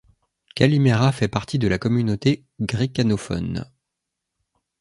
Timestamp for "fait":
1.11-1.27